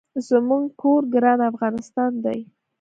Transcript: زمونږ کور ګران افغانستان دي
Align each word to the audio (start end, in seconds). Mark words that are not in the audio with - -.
زمونږ 0.27 0.65
کور 0.81 1.01
ګران 1.13 1.39
افغانستان 1.51 2.11
دي 2.23 2.39